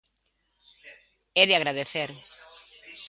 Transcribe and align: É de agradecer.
É 1.41 1.43
de 1.49 1.53
agradecer. 1.55 2.09